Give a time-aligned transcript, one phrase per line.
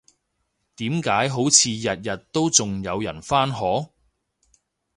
[0.77, 3.89] 點解好似日日都仲有人返學？